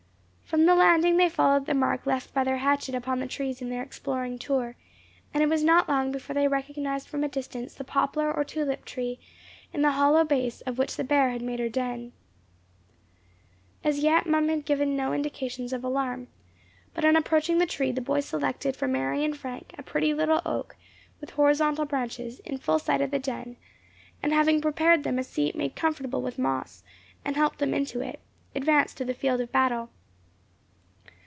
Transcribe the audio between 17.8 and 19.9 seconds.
the boys selected for Mary and Frank a